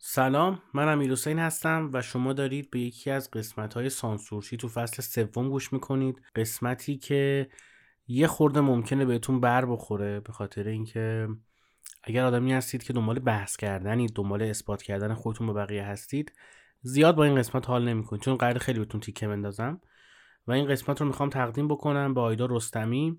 سلام 0.00 0.62
من 0.74 0.88
امیر 0.88 1.12
حسین 1.12 1.38
هستم 1.38 1.90
و 1.92 2.02
شما 2.02 2.32
دارید 2.32 2.70
به 2.70 2.80
یکی 2.80 3.10
از 3.10 3.30
قسمت 3.30 3.74
های 3.74 3.90
سانسورشی 3.90 4.56
تو 4.56 4.68
فصل 4.68 5.02
سوم 5.02 5.48
گوش 5.48 5.72
می‌کنید. 5.72 6.22
قسمتی 6.36 6.96
که 6.96 7.48
یه 8.06 8.26
خورده 8.26 8.60
ممکنه 8.60 9.04
بهتون 9.04 9.40
بر 9.40 9.66
بخوره 9.66 10.20
به 10.20 10.32
خاطر 10.32 10.68
اینکه 10.68 11.28
اگر 12.02 12.24
آدمی 12.24 12.52
هستید 12.52 12.82
که 12.82 12.92
دنبال 12.92 13.18
بحث 13.18 13.56
کردنی 13.56 14.06
دنبال 14.06 14.42
اثبات 14.42 14.82
کردن 14.82 15.14
خودتون 15.14 15.46
به 15.46 15.52
بقیه 15.52 15.84
هستید 15.84 16.32
زیاد 16.82 17.14
با 17.16 17.24
این 17.24 17.34
قسمت 17.34 17.68
حال 17.68 17.88
نمی‌کنید. 17.88 18.22
چون 18.22 18.36
قرار 18.36 18.58
خیلی 18.58 18.78
بهتون 18.78 19.00
تیکه 19.00 19.28
بندازم. 19.28 19.80
و 20.46 20.52
این 20.52 20.66
قسمت 20.68 21.00
رو 21.00 21.06
می‌خوام 21.06 21.30
تقدیم 21.30 21.68
بکنم 21.68 22.14
به 22.14 22.20
آیدا 22.20 22.46
رستمی. 22.50 23.18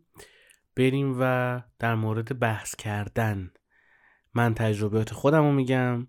بریم 0.76 1.18
و 1.20 1.62
در 1.80 1.96
مورد 1.96 2.40
بحث 2.40 2.76
کردن. 2.76 3.52
من 4.34 4.54
تجربیات 4.54 5.14
خودم 5.14 5.44
رو 5.44 5.52
میگم. 5.52 6.08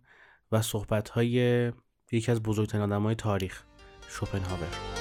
و 0.53 0.63
صحبت 0.63 1.09
های 1.09 1.73
یکی 2.13 2.33
از 2.33 2.43
بزرگترین 2.43 2.85
آدم 2.85 3.03
های 3.03 3.15
تاریخ 3.15 3.63
شوپنهاور. 4.09 5.00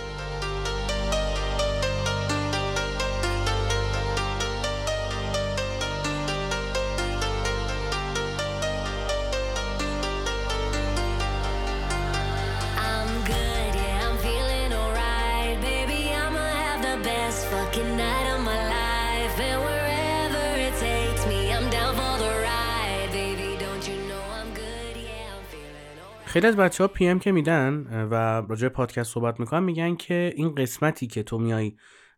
خیلی 26.30 26.48
از 26.48 26.56
بچه 26.56 26.84
ها 26.84 26.88
پی 26.88 27.08
ام 27.08 27.20
که 27.20 27.32
میدن 27.32 27.88
و 28.12 28.14
راجع 28.50 28.70
پادکست 28.70 29.14
صحبت 29.14 29.40
می‌کنن 29.40 29.64
میگن 29.64 29.96
که 29.96 30.34
این 30.36 30.56
قسمتی 30.56 31.08
که 31.08 31.24
تو 31.24 31.40
میای 31.40 31.76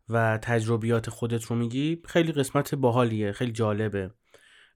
و 0.10 0.38
تجربیات 0.38 1.10
خودت 1.10 1.44
رو 1.44 1.56
میگی 1.56 2.02
خیلی 2.06 2.32
قسمت 2.32 2.76
باحالیه 2.76 3.32
خیلی 3.32 3.52
جالبه. 3.52 4.12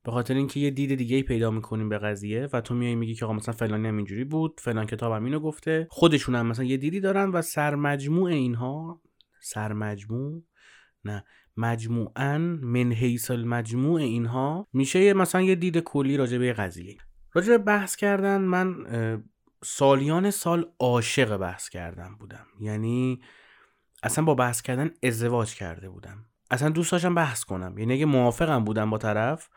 به 0.04 0.12
خاطر 0.12 0.34
اینکه 0.34 0.60
یه 0.60 0.70
دید 0.70 0.96
دیگه 0.96 1.16
ای 1.16 1.24
پیدا 1.24 1.52
می‌کنیم 1.52 1.90
به 1.90 1.98
قضیه 1.98 2.50
و 2.54 2.62
تو 2.62 2.74
میای 2.74 2.96
میگی 2.96 3.16
که 3.16 3.26
آقا 3.26 3.34
مثلا 3.34 3.54
فلانی 3.54 3.88
هم 3.88 3.98
اینجوری 3.98 4.24
بود 4.24 4.60
فلان 4.64 4.86
کتاب 4.86 5.14
هم 5.14 5.26
اینو 5.26 5.40
گفته 5.40 5.88
خودشون 5.90 6.36
هم 6.36 6.48
مثلا 6.48 6.66
یه 6.66 6.78
دیدی 6.78 7.00
دارن 7.00 7.30
و 7.30 7.42
سرمجموع 7.42 8.30
اینها 8.30 9.02
سرمجموع؟ 9.42 10.44
نه 11.06 11.26
مجموعا 11.58 12.38
من 12.62 12.92
حیث 12.92 13.32
المجموع 13.32 14.02
اینها 14.02 14.68
میشه 14.74 15.14
مثلا 15.14 15.42
یه 15.42 15.56
دید 15.56 15.78
کلی 15.78 16.18
راجع 16.18 16.38
به 16.38 16.54
قضیه. 16.54 16.98
راجع 17.36 17.58
بحث 17.58 17.96
کردن 17.96 18.42
من 18.42 18.86
سالیان 19.64 20.32
سال 20.32 20.66
عاشق 20.80 21.38
بحث 21.38 21.70
کردن 21.70 22.16
بودم. 22.16 22.46
یعنی 22.60 23.22
اصلا 24.04 24.26
با 24.26 24.36
بحث 24.36 24.62
کردن 24.62 24.92
ازدواج 25.04 25.56
کرده 25.56 25.90
بودم. 25.90 26.26
اصلا 26.52 26.70
دوست 26.70 26.92
داشتم 26.92 27.16
بحث 27.16 27.44
کنم. 27.44 27.78
یعنی 27.78 27.94
اگه 27.94 28.06
موافقم 28.06 28.64
بودم 28.64 28.90
با 28.90 28.98
طرف 28.98 29.50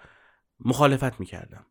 مخالفت 0.61 1.21
می‌کردم. 1.21 1.67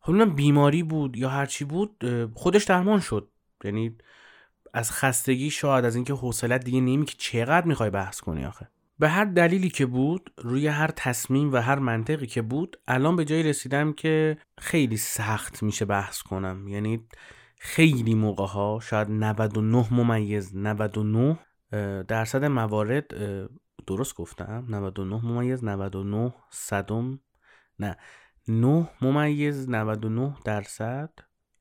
خب 0.00 0.34
بیماری 0.36 0.82
بود 0.82 1.16
یا 1.16 1.28
هرچی 1.28 1.64
بود 1.64 2.04
خودش 2.34 2.64
درمان 2.64 3.00
شد. 3.00 3.28
یعنی 3.64 3.96
از 4.74 4.92
خستگی 4.92 5.50
شاید 5.50 5.84
از 5.84 5.94
اینکه 5.94 6.12
حوصلت 6.12 6.64
دیگه 6.64 6.80
نمی 6.80 7.04
که 7.04 7.14
چقدر 7.18 7.66
می‌خوای 7.66 7.90
بحث 7.90 8.20
کنی 8.20 8.44
آخه؟ 8.44 8.68
به 8.98 9.08
هر 9.08 9.24
دلیلی 9.24 9.68
که 9.68 9.86
بود 9.86 10.32
روی 10.38 10.66
هر 10.66 10.90
تصمیم 10.96 11.52
و 11.52 11.56
هر 11.56 11.78
منطقی 11.78 12.26
که 12.26 12.42
بود 12.42 12.76
الان 12.88 13.16
به 13.16 13.24
جایی 13.24 13.42
رسیدم 13.42 13.92
که 13.92 14.38
خیلی 14.58 14.96
سخت 14.96 15.62
میشه 15.62 15.84
بحث 15.84 16.22
کنم. 16.22 16.68
یعنی 16.68 17.06
خیلی 17.58 18.14
موقع 18.14 18.46
ها 18.46 18.80
شاید 18.82 19.08
99 19.10 19.94
ممیز 19.94 20.56
99 20.56 21.38
درصد 22.08 22.44
موارد 22.44 23.06
درست 23.86 24.14
گفتم؟ 24.14 24.66
99 24.68 25.20
ممیز 25.24 25.64
99 25.64 26.34
صدم؟ 26.50 27.20
نه. 27.78 27.96
9 28.48 28.88
ممیز 29.02 29.68
99 29.68 30.36
درصد؟ 30.44 31.10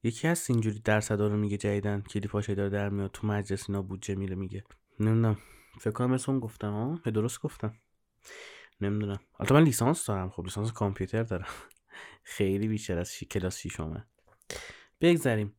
یکی 0.03 0.27
از 0.27 0.45
اینجوری 0.49 0.79
درصد 0.79 1.21
رو 1.21 1.37
میگه 1.37 1.57
جدیدن 1.57 2.01
کلیپاش 2.01 2.49
داره 2.49 2.69
در 2.69 2.89
میاد 2.89 3.11
تو 3.11 3.27
مجلس 3.27 3.69
اینا 3.69 3.81
بودجه 3.81 4.15
میره 4.15 4.35
میگه. 4.35 4.63
نمی‌دونم. 4.99 5.37
فکر 5.79 5.91
کنم 5.91 6.13
اسم 6.13 6.39
گفتم 6.39 6.71
ها 6.71 7.11
درست 7.11 7.41
گفتم. 7.41 7.73
نمی‌دونم. 8.81 9.19
البته 9.39 9.55
من 9.55 9.63
لیسانس 9.63 10.05
دارم. 10.05 10.29
خب 10.29 10.43
لیسانس 10.43 10.71
کامپیوتر 10.71 11.23
دارم. 11.23 11.47
خیلی 12.23 12.67
بیشتر 12.67 12.99
از 12.99 13.13
شی... 13.13 13.25
کلاس 13.25 13.57
شیشمه 13.57 14.05
بگذریم. 15.01 15.55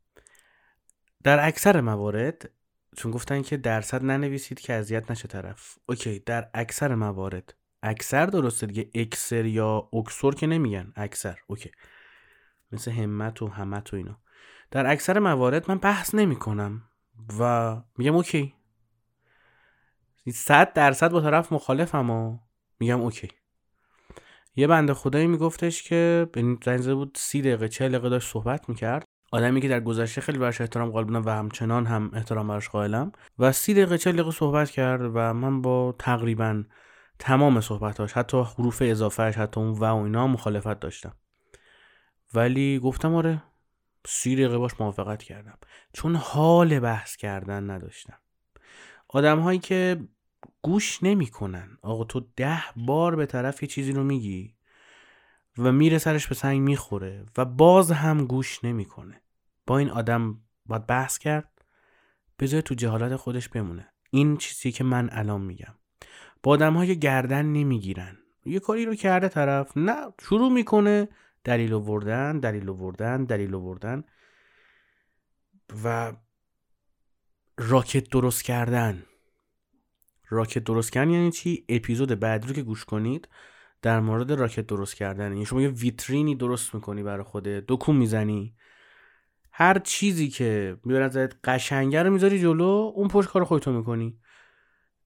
در 1.23 1.47
اکثر 1.47 1.81
موارد 1.81 2.51
چون 2.97 3.11
گفتن 3.13 3.43
که 3.43 3.57
درصد 3.57 4.05
ننویسید 4.05 4.61
که 4.61 4.73
اذیت 4.73 5.11
نشه 5.11 5.29
طرف. 5.29 5.79
okay 5.89 6.19
در 6.19 6.51
اکثر 6.55 6.95
موارد. 6.95 7.55
اکثر 7.83 8.27
درسته 8.27 8.67
دیگه. 8.67 8.91
اکسر 8.95 9.45
یا 9.45 9.89
اکسور 9.93 10.35
که 10.35 10.47
نمیگن. 10.47 10.93
اکثر. 10.97 11.39
okay. 11.47 11.71
مثل 12.73 12.91
همت 12.91 13.43
و 13.43 13.49
همت 13.49 13.93
و 13.93 13.97
اینا. 13.97 14.21
در 14.71 14.91
اکثر 14.91 15.19
موارد 15.19 15.71
من 15.71 15.79
بحث 15.79 16.15
نمی 16.15 16.37
کنم 16.37 16.83
و 17.39 17.77
میگم 17.99 18.15
okay. 18.15 18.55
صد 20.31 20.73
درصد 20.73 21.11
با 21.11 21.21
طرف 21.21 21.53
مخالفم 21.53 22.11
و 22.11 22.39
میگم 22.81 23.01
اوکی. 23.01 23.29
یه 24.57 24.67
بنده 24.67 24.95
خدایی 24.95 25.27
میگفتش 25.27 25.83
که 25.83 26.29
به 26.33 26.57
زنزه 26.65 26.95
بود 26.95 27.19
سی 27.21 27.43
دقیقه 27.43 27.69
چه 27.69 27.89
دقیقه 27.89 28.09
داشت 28.09 28.33
صحبت 28.33 28.69
می‌کرد. 28.69 29.05
آدمی 29.33 29.61
که 29.61 29.69
در 29.69 29.81
گذشته 29.81 30.21
خیلی 30.21 30.39
براش 30.39 30.61
احترام 30.61 30.91
قائل 30.91 31.05
بودم 31.05 31.25
و 31.25 31.31
همچنان 31.31 31.87
هم 31.87 32.11
احترام 32.15 32.49
براش 32.49 32.69
قائلم. 32.69 33.13
و 33.39 33.53
سی 33.53 33.75
دقیقه 33.75 33.99
چه 33.99 34.13
دقیقه 34.13 34.31
صحبت 34.31 34.71
کرد 34.71 35.01
و 35.15 35.33
من 35.33 35.63
با 35.63 35.95
تقریبا 35.99 36.65
تمام 37.19 37.61
صحبتاش 37.61 38.13
حتی 38.13 38.39
حروف 38.39 38.83
اضافهش 38.87 39.39
حتی 39.39 39.61
اون 39.61 39.71
و 39.71 39.85
و 39.85 39.97
اینا 39.97 40.27
مخالفت 40.27 40.81
داشتم. 40.81 41.17
ولی 42.35 42.79
گفتم 42.79 43.15
آره 43.15 43.43
سی 44.07 44.37
دقیقه 44.37 44.59
باش 44.59 44.81
موافقت 44.81 45.23
کردم. 45.23 45.59
چون 45.93 46.17
حال 46.17 46.81
بحث 46.81 47.17
کردن 47.17 47.71
نداشتم. 47.71 48.19
آدم 49.15 49.41
هایی 49.41 49.59
که 49.59 50.01
گوش 50.63 51.03
نمی‌کنن. 51.03 51.79
آقا 51.83 52.05
تو 52.05 52.21
ده 52.37 52.63
بار 52.77 53.17
به 53.17 53.27
طرف 53.27 53.63
یه 53.63 53.69
چیزی 53.69 53.93
رو 53.93 54.05
میگی 54.05 54.55
و 55.59 55.73
میره 55.73 55.99
سرش 55.99 56.27
به 56.27 56.35
سنگ 56.35 56.61
می‌خوره 56.61 57.25
و 57.37 57.45
باز 57.45 57.93
هم 57.93 58.27
گوش 58.27 58.65
نمی‌کنه. 58.65 59.21
با 59.67 59.79
این 59.79 59.91
آدم 59.91 60.41
باید 60.67 60.87
بحث 60.87 61.19
کرد 61.19 61.65
بذاره 62.39 62.63
تو 62.63 62.75
جهالت 62.75 63.17
خودش 63.17 63.49
بمونه. 63.49 63.89
این 64.11 64.37
چیزی 64.37 64.73
که 64.73 64.85
من 64.85 65.09
الان 65.13 65.41
میگم. 65.41 65.75
با 66.43 66.53
آدم 66.53 66.75
های 66.75 66.99
گردن 66.99 67.47
نمی‌گیرن. 67.47 68.19
یه 68.45 68.61
کاری 68.61 68.85
رو 68.85 68.95
کرده 68.95 69.29
طرف. 69.29 69.77
نه 69.77 69.97
شروع 70.23 70.53
می‌کنه 70.53 71.09
دلیل 71.45 71.75
آوردن 71.75 72.39
دلیل 72.41 72.71
آوردن 72.71 73.25
دلیل 73.25 73.55
آوردن 73.55 74.05
و 75.85 76.13
راکت 77.69 78.11
درست 78.11 78.45
کردن. 78.45 79.03
راکت 80.29 80.65
درست 80.65 80.93
کردن 80.93 81.11
یعنی 81.11 81.31
چی؟ 81.31 81.65
اپیزود 81.69 82.21
بعدی 82.21 82.49
رو 82.49 82.55
که 82.55 82.63
گوش 82.63 82.85
کنید 82.85 83.29
در 83.83 84.01
مورد 84.01 84.33
راکت 84.33 84.67
درست 84.67 84.95
کردن. 84.95 85.33
یعنی 85.33 85.47
شما 85.47 85.63
یه 85.63 85.69
ویترینی 85.69 86.35
درست 86.35 86.75
می‌کنی 86.75 87.03
برای 87.03 87.25
خودت 87.25 87.65
دکون 87.69 87.97
می‌زنی. 87.97 88.55
هر 89.53 89.79
چیزی 89.79 90.29
که 90.29 90.77
می‌برد 90.85 91.17
ازت 91.17 91.49
قشنگه 91.49 92.03
رو 92.03 92.11
می‌ذاری 92.11 92.41
جلو 92.41 92.93
اون 92.95 93.09
پشت 93.09 93.29
کار 93.29 93.45
خودتو 93.45 93.73
می‌کنی. 93.73 94.19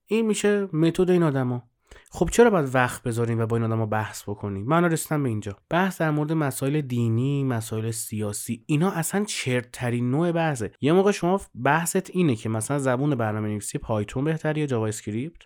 این 0.05 0.25
میشه 0.25 0.67
متد 0.73 1.09
این 1.09 1.23
آدما. 1.23 1.69
خب 2.11 2.29
چرا 2.31 2.49
باید 2.49 2.75
وقت 2.75 3.03
بذاریم 3.03 3.39
و 3.39 3.45
با 3.45 3.57
این 3.57 3.65
آدم 3.65 3.85
بحث 3.85 4.23
بکنیم؟ 4.23 4.65
من 4.65 4.85
رسیدم 4.85 5.23
به 5.23 5.29
اینجا. 5.29 5.57
بحث 5.69 6.01
در 6.01 6.11
مورد 6.11 6.33
مسائل 6.33 6.81
دینی 6.81 7.43
مسائل 7.43 7.91
سیاسی 7.91 8.63
اینا 8.65 8.91
اصلا 8.91 9.25
چرترین 9.25 10.11
نوع 10.11 10.31
بحثه. 10.31 10.71
یه 10.81 10.93
موقع 10.93 11.11
شما 11.11 11.41
بحثت 11.63 12.09
اینه 12.09 12.35
که 12.35 12.49
مثلا 12.49 12.79
زبون 12.79 13.15
برنامه 13.15 13.47
نویسی 13.47 13.77
پایتون 13.77 14.23
بهتر 14.23 14.57
یا 14.57 14.65
جاوا 14.65 14.87
اسکریپت 14.87 15.41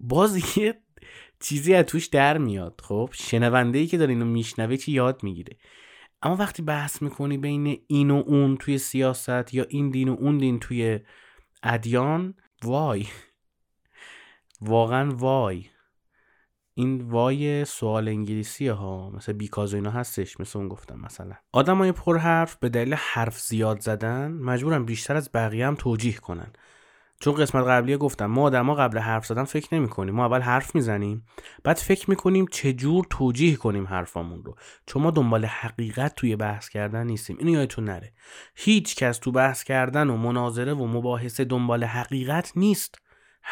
باز 0.00 0.56
یه 0.58 0.82
چیزی 1.40 1.74
از 1.74 1.84
توش 1.84 2.06
در 2.06 2.38
میاد. 2.38 2.80
خب 2.84 3.10
شنونده 3.12 3.78
ای 3.78 3.86
که 3.86 3.98
داره 3.98 4.12
اینو 4.12 4.24
میشنوه 4.24 4.76
چی 4.76 4.92
یاد 4.92 5.22
می‌گیره. 5.22 5.56
اما 6.22 6.36
وقتی 6.36 6.62
بحث 6.62 7.02
می‌کنی 7.02 7.38
بین 7.38 7.82
این 7.86 8.10
و 8.10 8.22
اون 8.26 8.56
توی 8.56 8.78
سیاست 8.78 9.54
یا 9.54 9.66
این 9.68 9.90
دین 9.90 10.08
و 10.08 10.16
اون 10.20 10.38
دین 10.38 10.58
توی 10.58 11.00
ادیان 11.62 12.34
وای. 12.64 13.06
واقعا 14.60 15.10
وای. 15.10 15.64
این 16.74 17.00
وای 17.00 17.64
سوال 17.64 18.08
انگلیسی 18.08 18.68
ها. 18.68 19.10
مثل 19.10 19.32
بیکاز 19.32 19.74
اینا 19.74 19.90
هستش. 19.90 20.40
مثل 20.40 20.58
اون 20.58 20.68
گفتم 20.68 21.00
مثلا. 21.00 21.34
آدم 21.52 21.78
های 21.78 21.92
پر 21.92 22.18
حرف 22.18 22.56
به 22.56 22.68
دلیل 22.68 22.94
حرف 22.94 23.40
زیاد 23.40 23.80
زدن 23.80 24.32
مجبورن 24.32 24.84
بیشتر 24.84 25.16
از 25.16 25.30
بقیه 25.34 25.66
هم 25.66 25.74
توجیه 25.74 26.14
کنن. 26.14 26.52
چون 27.20 27.34
قسمت 27.34 27.64
قبلی 27.64 27.96
گفتم 27.96 28.26
ما 28.26 28.42
آدما 28.42 28.74
قبل 28.74 28.98
حرف 28.98 29.26
زدن 29.26 29.44
فکر 29.44 29.74
نمی 29.74 29.88
کنیم 29.88 30.14
ما 30.14 30.24
اول 30.24 30.40
حرف 30.40 30.74
می‌زنیم 30.74 31.24
بعد 31.64 31.76
فکر 31.76 32.10
می‌کنیم 32.10 32.46
چه 32.52 32.72
جور 32.72 33.06
توجیه 33.10 33.56
کنیم 33.56 33.86
حرفامون 33.86 34.44
رو. 34.44 34.56
چون 34.86 35.02
ما 35.02 35.10
دنبال 35.10 35.44
حقیقت 35.44 36.14
توی 36.14 36.36
بحث 36.36 36.68
کردن 36.68 37.06
نیستیم. 37.06 37.36
اینو 37.38 37.52
یادتون 37.52 37.84
نره. 37.84 38.12
هیچ 38.54 38.96
کس 38.96 39.18
تو 39.18 39.32
بحث 39.32 39.64
کردن 39.64 40.10
و 40.10 40.16
مناظره 40.16 40.74
و 40.74 40.86
مباحثه 40.86 41.44
دنبال 41.44 41.84
حقیقت 41.84 42.52
نیست. 42.56 42.98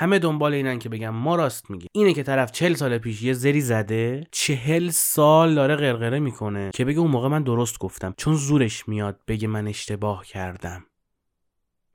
همه 0.00 0.18
دنبال 0.18 0.54
اینن 0.54 0.78
که 0.78 0.88
بگم 0.88 1.10
ما 1.10 1.36
راست 1.36 1.70
میگیم. 1.70 1.88
اینه 1.92 2.14
که 2.14 2.22
طرف 2.22 2.52
چل 2.52 2.74
سال 2.74 2.98
پیش 2.98 3.22
یه 3.22 3.32
زری 3.32 3.60
زده 3.60 4.24
چهل 4.32 4.90
سال 4.90 5.54
داره 5.54 5.76
غرغره 5.76 6.18
می‌کنه 6.18 6.70
که 6.74 6.84
بگه 6.84 6.98
اون 6.98 7.10
موقع 7.10 7.28
من 7.28 7.42
درست 7.42 7.78
گفتم. 7.78 8.14
چون 8.16 8.34
زورش 8.34 8.88
میاد 8.88 9.20
بگه 9.28 9.48
من 9.48 9.68
اشتباه 9.68 10.26
کردم. 10.26 10.84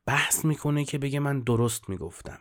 بحث 0.05 0.45
می‌کنه 0.45 0.85
که 0.85 0.97
بگه 0.97 1.19
من 1.19 1.39
درست 1.39 1.89
می‌گفتم. 1.89 2.39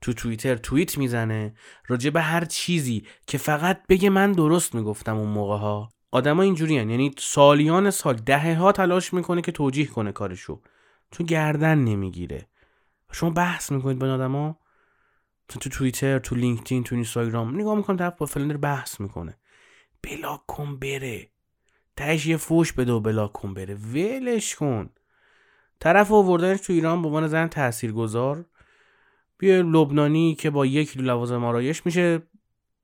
تو 0.00 0.12
توییتر 0.12 0.56
توییت 0.56 0.98
می‌زنه 0.98 1.54
راجع 1.86 2.10
به 2.10 2.20
هر 2.20 2.44
چیزی 2.44 3.06
که 3.26 3.38
فقط 3.38 3.86
بگه 3.88 4.10
من 4.10 4.32
درست 4.32 4.74
می‌گفتم 4.74 5.16
اون 5.16 5.28
موقع 5.28 5.56
ها 5.56 5.88
آدما 6.10 6.42
اینجوری 6.42 6.74
یعنی 6.74 7.10
سالیان 7.18 7.90
سال 7.90 8.14
دهه 8.14 8.54
ها 8.54 8.72
تلاش 8.72 9.14
می‌کنه 9.14 9.42
که 9.42 9.52
توجیه 9.52 9.86
کنه 9.86 10.12
کارشو. 10.12 10.60
چون 11.10 11.26
گردن 11.26 11.78
نمی‌گیره. 11.78 12.48
شما 13.12 13.30
بحث 13.30 13.72
می‌کنید 13.72 13.98
با 13.98 14.06
آدما 14.06 14.58
تو 15.48 15.58
تو 15.58 15.70
توییتر 15.70 16.18
تو 16.18 16.34
لینکدین 16.34 16.84
تو 16.84 16.94
اینستاگرام 16.94 17.60
نگاه 17.60 17.76
می‌کنم 17.76 17.96
طرف 17.96 18.16
با 18.16 18.26
فلان 18.26 18.56
بحث 18.56 19.00
می‌کنه. 19.00 19.36
بلاک 20.02 20.46
کن 20.46 20.76
بره. 20.76 21.28
تهش 21.96 22.26
یه 22.26 22.36
فوش 22.36 22.72
بده 22.72 22.92
و 22.92 23.00
بلاک 23.00 23.32
کن 23.32 23.54
بره. 23.54 23.74
ولش 23.74 24.54
کن. 24.54 24.90
طرف 25.80 26.12
آوردنش 26.12 26.60
تو 26.60 26.72
ایران 26.72 27.02
به 27.02 27.08
عنوان 27.08 27.28
زن 27.28 27.48
تاثیرگذار. 27.48 28.44
بیا 29.38 29.60
لبنانی 29.60 30.34
که 30.34 30.50
با 30.50 30.66
یک 30.66 30.90
کیلو 30.90 31.04
لوازم 31.04 31.44
آرایش 31.44 31.86
میشه 31.86 32.22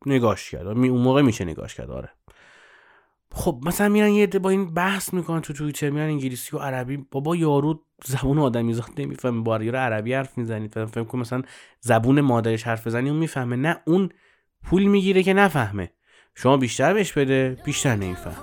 نگاش 0.06 0.50
کرد. 0.50 0.66
اون 0.66 0.88
موقع 0.88 1.22
میشه 1.22 1.44
نگاش 1.44 1.74
کرد. 1.74 1.90
آره. 1.90 2.10
خب 3.34 3.60
مثلا 3.66 3.88
میرن 3.88 4.08
یه 4.08 4.26
با 4.26 4.50
این 4.50 4.74
بحث 4.74 5.14
می‌کنن 5.14 5.40
تو 5.40 5.52
توییتر 5.52 5.90
میرن 5.90 6.04
انگلیسی 6.04 6.56
و 6.56 6.58
عربی. 6.58 6.96
بابا 6.96 7.36
یارو 7.36 7.84
زبون 8.04 8.38
آدمی 8.38 8.74
زاد 8.74 8.90
نمی‌فهمه. 8.98 9.42
با 9.42 9.62
یارو 9.62 9.78
عربی 9.78 10.14
حرف 10.14 10.38
می‌زنی 10.38 10.68
فهم 10.68 11.04
کن 11.04 11.18
مثلا 11.18 11.42
زبون 11.80 12.20
مادرش 12.20 12.62
حرف 12.62 12.86
بزنی 12.86 13.08
اون 13.10 13.18
می‌فهمه. 13.18 13.56
نه 13.56 13.80
اون 13.86 14.08
پول 14.64 14.84
می‌گیره 14.84 15.22
که 15.22 15.32
نفهمه. 15.34 15.90
شما 16.34 16.56
بیشتر 16.56 16.94
بهش 16.94 17.12
بده 17.12 17.56
بیشتر 17.64 17.96
نمی‌فهمه. 17.96 18.36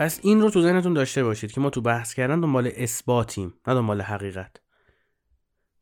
پس 0.00 0.20
این 0.22 0.40
رو 0.40 0.50
تو 0.50 0.62
ذهنتون 0.62 0.92
داشته 0.92 1.24
باشید 1.24 1.52
که 1.52 1.60
ما 1.60 1.70
تو 1.70 1.80
بحث 1.80 2.14
کردن 2.14 2.40
دنبال 2.40 2.70
اثباتیم 2.76 3.54
نه 3.66 3.74
دنبال 3.74 4.00
حقیقت. 4.00 4.56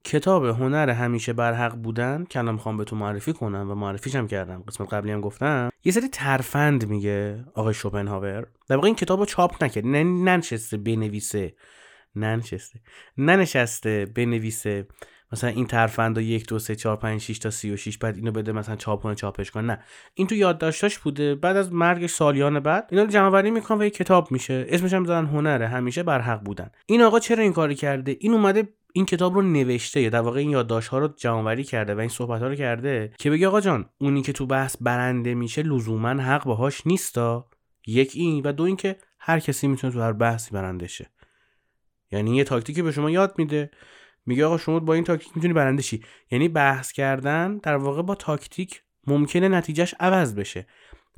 کتاب 0.04 0.44
هنر 0.44 0.90
همیشه 0.90 1.32
بر 1.32 1.52
حق 1.52 1.74
بودن 1.74 2.24
که 2.30 2.38
الان 2.38 2.54
می‌خوام 2.54 2.76
بهتون 2.76 2.98
معرفی 2.98 3.32
کنم 3.32 3.70
و 3.70 3.74
معرفیش 3.74 4.16
کردم 4.16 4.62
قسمت 4.68 4.92
قبلی 4.92 5.12
هم 5.12 5.20
گفتم 5.20 5.70
یه 5.84 5.92
سری 5.92 6.08
ترفند 6.08 6.88
میگه 6.88 7.44
آقای 7.54 7.74
شوپنهاور. 7.74 8.46
در 8.68 8.76
واقع 8.76 8.86
این 8.86 8.94
کتاب 8.94 9.18
رو 9.18 9.24
چاپ 9.24 9.64
نکرد 9.64 9.86
ننشسته 9.86 10.76
بنویسه. 10.76 11.54
ننشسته. 12.14 12.80
ننشسته 13.18 14.06
بنویسه. 14.14 14.86
مثلا 15.32 15.50
این 15.50 15.66
ترفند 15.66 16.19
یک 16.19 16.48
دو 16.48 16.58
سه 16.58 16.76
چهار 16.76 16.96
پنج 16.96 17.20
6 17.20 17.38
تا 17.38 17.50
سی 17.50 17.70
و 17.70 17.76
شیش 17.76 17.98
بعد 17.98 18.16
اینو 18.16 18.32
بده 18.32 18.52
مثلا 18.52 18.76
چاپ 18.76 19.02
کنه 19.02 19.14
چاپش 19.14 19.50
کنه. 19.50 19.62
نه. 19.62 19.80
این 20.14 20.26
تو 20.26 20.34
یادداشتاش 20.34 20.98
بوده. 20.98 21.34
بعد 21.34 21.56
از 21.56 21.72
مرگش 21.72 22.10
سالیان 22.10 22.60
بعد 22.60 22.88
اینا 22.90 23.02
رو 23.02 23.10
جمع 23.10 23.26
آوری 23.26 23.50
می‌کنن 23.50 23.78
و 23.78 23.84
یک 23.84 23.94
کتاب 23.94 24.32
میشه. 24.32 24.66
اسمش 24.69 24.92
هم 24.92 25.04
زدن 25.04 25.26
هنره. 25.26 25.69
همیشه 25.69 26.02
بر 26.02 26.20
حق 26.20 26.40
بودن. 26.40 26.70
این 26.86 27.02
آقا 27.02 27.20
چرا 27.20 27.42
این 27.42 27.52
کاری 27.52 27.75
کرده؟ 27.75 28.16
این 28.20 28.32
اومده 28.32 28.69
این 28.92 29.06
کتاب 29.06 29.34
رو 29.34 29.42
نوشته. 29.42 30.00
یا 30.00 30.10
در 30.10 30.20
واقع 30.20 30.40
این 30.40 30.50
یادداشت 30.50 30.88
ها 30.88 30.98
رو 30.98 31.08
جمع 31.16 31.62
کرده 31.62 31.94
و 31.94 31.98
این 31.98 32.08
صحبت 32.08 32.42
ها 32.42 32.48
رو 32.48 32.54
کرده 32.54 33.12
که 33.19 33.30
بگه 33.30 33.48
آقا 33.48 33.60
جان 33.60 33.88
اونی 33.98 34.22
که 34.22 34.32
تو 34.32 34.46
بحث 34.46 34.76
برنده 34.80 35.34
میشه 35.34 35.62
لزوما 35.62 36.08
حق 36.08 36.44
باهاش 36.44 36.86
نیستا. 36.86 37.48
یک 37.86 38.12
این 38.14 38.42
و 38.44 38.52
دو 38.52 38.62
اینکه 38.64 38.96
هر 39.19 39.40
کسی 39.40 39.69
می‌تونه 39.69 39.92
تو 39.92 40.00
هر 40.00 40.12
بحثی 40.12 40.50
برنده 40.50 40.86
شه. 40.86 41.10
یعنی 42.12 42.36
یه 42.36 42.44
تاکتیکی 42.44 42.82
به 42.82 42.92
شما 42.92 43.10
یاد 43.10 43.34
میده. 43.38 43.70
میگه 44.28 44.46
آقا 44.46 44.58
شما 44.58 44.80
با 44.80 44.94
این 44.94 45.04
تاکتیک 45.04 45.36
می‌تونی 45.36 45.54
برنده 45.54 45.82
شی. 45.82 46.02
یعنی 46.30 46.48
بحث 46.48 46.92
کردن 46.92 47.56
در 47.56 47.76
واقع 47.76 48.02
با 48.02 48.14
تاکتیک 48.14 48.82
ممکنه 49.06 49.48
نتیجهش 49.48 49.94
عوض 50.00 50.34
بشه. 50.34 50.66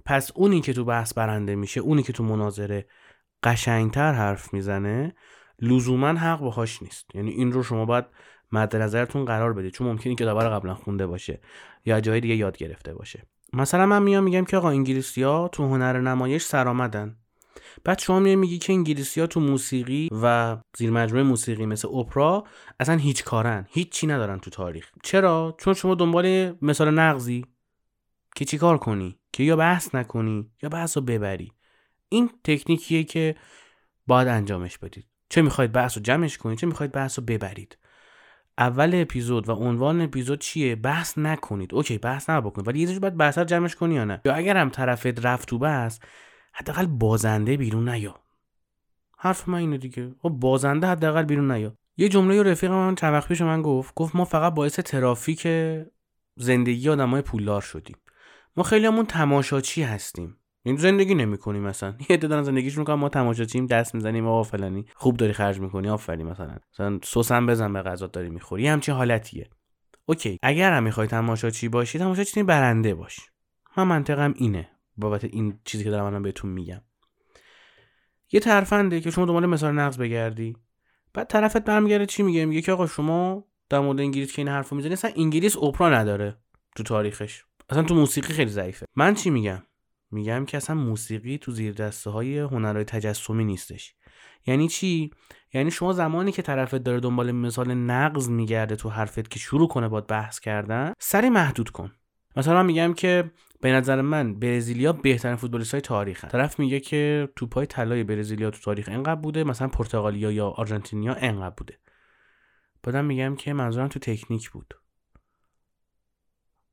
پس 0.05 0.31
اونی 0.35 0.61
که 0.61 0.73
تو 0.73 0.85
بحث 0.85 1.15
برنده 1.15 1.55
میشه 1.55 1.81
اونی 1.81 2.03
که 2.03 2.13
تو 2.13 2.25
مناظره 2.25 2.87
قشنگتر 3.43 4.13
حرف 4.13 4.55
می‌زنه 4.55 5.15
لزوما 5.59 6.09
حق 6.09 6.41
باهاش 6.41 6.83
نیست. 6.83 7.15
یعنی 7.15 7.31
این 7.31 7.53
رو 7.53 7.63
شما 7.63 7.85
باید 7.85 8.05
مد 8.53 8.77
نظرتون 8.77 9.25
قرار 9.25 9.53
بدید. 9.53 9.73
چون 9.73 9.87
ممکنه 9.87 10.15
که 10.15 10.25
رو 10.25 10.51
قبلا 10.51 10.75
خونده 10.75 11.07
باشه 11.07 11.41
یا 11.85 12.01
جای 12.01 12.21
دیگه 12.21 12.35
یاد 12.35 12.57
گرفته 12.57 12.95
باشه. 12.95 13.27
مثلا 13.53 13.87
من 13.87 14.03
میام 14.03 14.25
میگم 14.25 14.45
که 14.45 14.57
آقا 14.57 14.71
انگلیسی 14.71 15.23
ها 15.23 15.49
تو 15.49 15.65
هنر 15.65 16.01
نمایش 16.01 16.43
سرآمدن. 16.43 17.17
بعد 17.85 17.99
شما 17.99 18.21
میای 18.21 18.37
میگی 18.37 18.59
که 18.59 18.73
انگلیسی 18.73 19.21
ها 19.21 19.27
تو 19.27 19.41
موسیقی 19.41 20.09
و 20.23 20.57
زیر 20.77 20.91
مجموعه 20.91 21.25
موسیقی 21.25 21.67
مثل 21.67 21.89
اپرا 21.89 22.45
اصلا 22.81 22.97
هیچ 22.97 23.25
کارن 23.25 23.67
هیچ 23.71 23.91
چی 23.91 24.07
ندارن 24.07 24.39
تو 24.39 24.51
تاریخ. 24.51 24.91
چرا؟ 25.03 25.57
چون 25.59 25.75
شما 25.75 25.95
دنبال 25.95 26.57
مثال 26.63 26.91
نقضی 26.91 27.45
که 28.37 28.45
چی 28.45 28.59
کار 28.59 28.79
کنی؟ 28.79 29.19
که 29.33 29.43
یا 29.43 29.57
بحث 29.57 29.95
نکنی 29.95 30.51
یا 30.63 30.69
بحث 30.69 30.97
رو 30.97 31.03
ببری. 31.03 31.53
این 32.09 32.31
تکنیکیه 32.45 33.05
که 33.05 33.35
باید 34.07 34.29
انجامش 34.29 34.79
بدید. 34.79 35.07
چه 35.29 35.43
می‌خواید 35.43 35.73
بحث 35.73 35.97
رو 35.97 36.03
جمعش 36.03 36.39
کنید 36.39 36.59
چه 36.59 36.67
می‌خواید 36.67 36.93
بحث 36.93 37.19
رو 37.19 37.25
ببرید. 37.25 37.79
اول 38.59 38.91
اپیزود 38.95 39.49
و 39.49 39.53
عنوان 39.53 40.01
اپیزود 40.01 40.41
چیه؟ 40.41 40.77
بحث 40.77 41.19
نکنید. 41.19 41.75
اوکی 41.75 41.99
بحث 41.99 42.31
نبکنید 42.31 42.69
ولی 42.69 42.81
یه 42.81 42.99
باید 42.99 43.17
بحث 43.17 43.39
رو 43.39 43.45
جمعش 43.45 43.75
کنی 43.75 43.95
یا 43.95 44.05
نه؟ 44.05 44.21
یا 44.25 44.35
اگر 44.35 44.57
هم 44.57 44.69
طرفت 44.69 45.27
رفت 45.27 45.49
تو 45.49 45.59
بحث 45.59 45.99
حداقل 46.53 46.87
بازنده 46.87 47.57
بیرون 47.57 47.89
نیا. 47.89 48.15
حرف 49.19 49.49
من 49.49 49.59
اینه 49.59 49.79
دیگه. 49.79 50.15
خب 50.23 50.29
بازنده 50.29 50.87
حداقل 50.87 51.23
بیرون 51.23 51.53
نیا. 51.53 51.75
یه 51.97 52.09
جمله 52.09 52.43
رفیق 52.43 52.71
من 52.71 52.95
چند 52.95 53.13
وقت 53.13 53.29
پیش 53.29 53.41
من 53.41 53.63
گفت 53.63 53.95
گفت 53.95 54.17
ما 54.17 54.25
فقط 54.25 54.55
باعث 54.55 54.79
ترافیک 54.81 55.49
زندگی 56.37 56.89
آدمای 56.89 57.23
پولدار 57.23 57.61
شدیم. 57.61 57.97
ما 58.57 58.63
خیلی 58.63 58.87
همون 58.87 59.07
تماشاچی 59.07 59.83
هستیم. 59.83 60.37
این 60.63 60.77
زندگی 60.77 61.15
نمی‌کنیم 61.15 61.63
مثلا. 61.63 61.95
یه 62.01 62.17
عده 62.17 62.29
دارن 62.29 62.43
زندگیشون 62.43 62.81
می‌کنن 62.81 62.95
ما 62.95 63.09
تماشاچیم 63.09 63.67
دست 63.67 63.95
می‌زنیم 63.95 64.27
آقا 64.27 64.43
فلانی 64.43 64.87
خوب 64.95 65.17
داری 65.17 65.33
خرج 65.33 65.61
می‌کنی 65.61 65.89
آفرین 65.89 66.27
مثلا. 66.27 66.57
مثلا 66.73 66.99
سوسن 67.03 67.47
بزن 67.47 67.73
به 67.73 67.83
غذا 67.83 68.07
داری 68.07 68.31
می‌خوری 68.31 68.67
همچین 68.67 68.95
حالتیه. 68.95 69.51
اوکی. 70.07 70.39
اگر 70.43 70.73
هم 70.73 70.83
می‌خوای 70.83 71.07
تماشاچی 71.07 71.69
باشی 71.69 71.99
تماشاچی 71.99 72.43
برنده 72.43 72.95
باش. 72.95 73.21
من 73.77 73.85
منطقم 73.85 74.35
اینه. 74.37 74.69
بابت 75.01 75.25
این 75.25 75.59
چیزی 75.65 75.85
که 75.85 75.91
دارم 75.91 76.13
من 76.13 76.23
بهتون 76.23 76.51
میگم. 76.51 76.81
یه 78.33 78.41
ترفنده 78.41 79.01
که 79.01 79.11
شما 79.11 79.25
دنبال 79.25 79.47
مثال 79.47 79.75
نقض 79.75 79.99
بگردی 79.99 80.57
بعد 81.15 81.27
طرفت 81.27 81.65
برمیگرده 81.65 82.07
چی 82.07 82.23
میگه؟ 82.23 82.45
میگه 82.45 82.63
که 82.63 82.73
آقا 82.73 82.87
شما 82.87 83.45
در 83.69 83.81
مورد 83.81 84.01
انگلیس 84.01 84.33
که 84.33 84.43
این 84.43 84.49
حرفو 84.49 84.77
می‌زنی 84.77 84.93
اصلا 84.93 85.11
انگلیس 85.17 85.57
اپرا 85.57 85.91
نداره 85.91 86.37
تو 86.77 86.83
تاریخش. 86.83 87.45
اصلا 87.69 87.83
تو 87.83 87.95
موسیقی 87.95 88.33
خیلی 88.33 88.51
ضعیفه. 88.51 88.87
من 88.97 89.15
چی 89.15 89.31
میگم؟ 89.31 89.63
میگم 90.11 90.45
که 90.45 90.57
اصلا 90.57 90.77
موسیقی 90.77 91.39
تو 91.39 91.53
زیر 91.53 91.73
دسته 91.73 92.11
های 92.11 92.39
هنرهای 92.39 92.85
تجسمی 92.85 93.45
نیستش. 93.45 93.95
یعنی 94.47 94.69
چی؟ 94.69 95.11
یعنی 95.55 95.71
شما 95.71 95.93
زمانی 95.93 96.33
که 96.33 96.43
طرفت 96.43 96.77
داره 96.77 97.01
دنبال 97.01 97.33
مثال 97.33 97.75
نقض 97.75 98.29
میگرده 98.29 98.77
تو 98.77 98.89
حرفت 98.89 99.31
که 99.31 99.39
شروع 99.39 99.69
کنه 99.69 99.89
باد 99.89 100.07
بحث 100.07 100.41
کردن 100.41 100.93
سری 100.99 101.29
محدود 101.29 101.71
کن. 101.71 101.93
مثلا 102.37 102.63
میگم 102.63 102.95
که 102.95 103.31
به 103.61 103.73
نظر 103.73 104.01
من 104.01 104.35
برزیلیا 104.35 104.93
بهترین 104.93 105.37
فوتبالیست 105.37 105.75
های 105.75 105.81
تاریخ 105.81 106.25
طرف 106.25 106.59
میگه 106.59 106.81
که 106.81 107.29
توپای 107.37 107.67
طلای 107.67 108.05
برزیلیا 108.05 108.51
تو 108.51 108.61
تاریخ 108.61 108.89
انقدر 108.93 109.21
بوده 109.21 109.45
مثلا 109.45 109.69
پرتغالیا 109.69 110.33
یا 110.33 110.49
آرژانتینیا 110.49 111.15
انقدر 111.15 111.55
بوده. 111.55 111.79
بعدم 112.83 113.05
میگم 113.05 113.37
که 113.37 113.53
منظورم 113.53 113.89
تو 113.89 113.99
تکنیک 113.99 114.51
بود. 114.51 114.75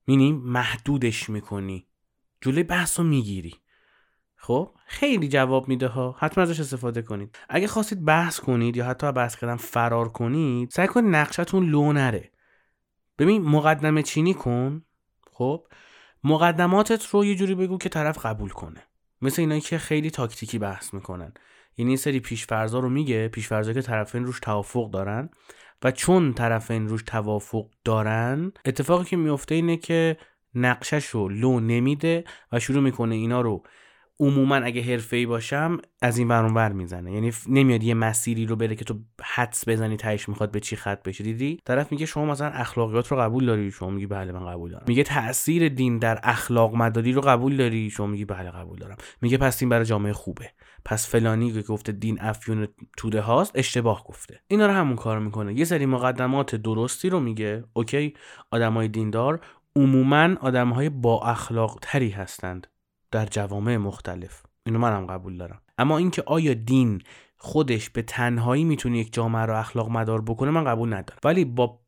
مینی 0.07 0.31
محدودش 0.31 1.29
می‌کنی. 1.29 1.87
جلوی 2.41 2.63
بحث 2.63 2.99
رو 2.99 3.05
می‌گیری. 3.05 3.55
خب 4.35 4.75
خیلی 4.85 5.27
جواب 5.27 5.67
میده 5.67 5.87
ها. 5.87 6.15
حتما 6.19 6.43
ازش 6.43 6.59
استفاده 6.59 7.01
کنید. 7.01 7.37
اگه 7.49 7.67
خواستید 7.67 8.05
بحث 8.05 8.39
کنید 8.39 8.77
یا 8.77 8.85
حتی 8.85 9.11
بحث 9.11 9.35
کردن 9.35 9.55
فرار 9.55 10.09
کنید 10.09 10.71
سعی 10.71 10.87
کنید 10.87 11.15
نقشتون 11.15 11.69
لو 11.69 11.93
نره. 11.93 12.31
ببین 13.19 13.41
مقدمه 13.41 14.03
چینی 14.03 14.33
کن. 14.33 14.85
خب؟ 15.31 15.67
مقدماتت 16.23 17.05
رو 17.05 17.25
یه 17.25 17.35
جوری 17.35 17.55
بگو 17.55 17.77
که 17.77 17.89
طرف 17.89 18.25
قبول 18.25 18.49
کنه. 18.49 18.83
مثل 19.21 19.41
اینایی 19.41 19.61
که 19.61 19.77
خیلی 19.77 20.11
تاکتیکی 20.11 20.59
بحث 20.59 20.93
می‌کنن. 20.93 21.33
یعنی 21.77 21.89
این 21.89 21.97
سری 21.97 22.19
پیشفرزا 22.19 22.79
رو 22.79 22.89
میگه 22.89 23.27
پیشفرزا 23.27 23.73
که 23.73 23.81
طرفین 23.81 24.25
روش 24.25 24.39
توافق 24.39 24.91
دارن 24.91 25.29
و 25.83 25.91
چون 25.91 26.33
طرفین 26.33 26.87
روش 26.87 27.03
توافق 27.03 27.69
دارن 27.83 28.51
اتفاقی 28.65 29.05
که 29.05 29.17
میفته 29.17 29.55
اینه 29.55 29.77
که 29.77 30.17
نقشش 30.55 31.05
رو 31.05 31.29
لو 31.29 31.59
نمیده 31.59 32.23
و 32.51 32.59
شروع 32.59 32.83
می‌کنه 32.83 33.15
اینا 33.15 33.41
رو 33.41 33.63
عموما 34.19 34.55
اگه 34.55 34.81
حرفه‌ای 34.81 35.25
باشم 35.25 35.77
از 36.01 36.17
این 36.17 36.27
ور 36.27 36.53
ور 36.53 36.71
می‌زنه. 36.71 37.13
یعنی 37.13 37.31
نمیاد 37.47 37.83
یه 37.83 37.93
مسیری 37.93 38.45
رو 38.45 38.55
بره 38.55 38.75
که 38.75 38.85
تو 38.85 38.99
حدس 39.23 39.69
بزنی 39.69 39.97
تهش 39.97 40.29
می‌خواد 40.29 40.51
به 40.51 40.59
چی 40.59 40.75
خط 40.75 41.03
بشه. 41.03 41.23
دیدی؟ 41.23 41.59
طرف 41.65 41.91
میگه 41.91 42.05
شما 42.05 42.25
مثلا 42.25 42.47
اخلاقیات 42.47 43.07
رو 43.07 43.17
قبول 43.17 43.45
داری؟ 43.45 43.71
شما 43.71 43.89
میگی 43.89 44.05
بله 44.05 44.31
من 44.31 44.45
قبول 44.45 44.71
دارم. 44.71 44.85
میگه 44.87 45.03
تاثیر 45.03 45.69
دین 45.69 45.97
در 45.97 46.19
اخلاق 46.23 46.75
مداری 46.75 47.11
رو 47.11 47.21
قبول 47.21 47.57
داری؟ 47.57 47.89
شما 47.89 48.07
میگی 48.07 48.25
بله 48.25 48.51
قبول 48.51 48.79
دارم. 48.79 48.97
میگه 49.21 49.37
پس 49.37 49.61
این 49.61 49.69
برای 49.69 49.85
جامعه 49.85 50.13
خوبه. 50.13 50.49
پس 50.85 51.09
فلانی 51.09 51.51
که 51.51 51.61
گفته 51.61 51.91
دین 51.91 52.17
افیون 52.21 52.67
توده 52.97 53.21
هاست 53.21 53.51
اشتباه 53.55 54.03
گفته. 54.03 54.39
اینا 54.47 54.65
رو 54.65 54.73
همون 54.73 54.95
کار 54.95 55.19
می‌کنه. 55.19 55.53
یه 55.53 55.65
سری 55.65 55.85
مقدمات 55.85 56.55
درستی 56.55 57.09
رو 57.09 57.19
میگه. 57.19 57.63
اوکی؟ 57.73 58.13
آدمای 58.51 58.87
دیندار 58.87 59.39
عموما 59.75 60.35
آدمهای 60.41 60.89
با 60.89 61.21
اخلاق 61.21 61.79
تری 61.81 62.09
هستند. 62.09 62.67
در 63.11 63.25
جوامع 63.25 63.77
مختلف. 63.77 64.43
اینو 64.65 64.79
منم 64.79 65.05
قبول 65.05 65.37
دارم. 65.37 65.61
اما 65.77 65.97
اینکه 65.97 66.23
آیا 66.25 66.53
دین 66.53 67.01
خودش 67.37 67.89
به 67.89 68.01
تنهایی 68.01 68.63
می‌تونه 68.63 68.97
یک 68.97 69.13
جامعه 69.13 69.41
رو 69.41 69.59
اخلاق 69.59 69.89
مدار 69.89 70.21
بکنه 70.21 70.51
من 70.51 70.63
قبول 70.63 70.93
ندارم. 70.93 71.19
ولی 71.23 71.45
با 71.45 71.79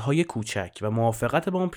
های 0.00 0.24
کوچک 0.24 0.78
و 0.82 0.90
موافقت 0.90 1.48
با 1.48 1.58
اون 1.58 1.70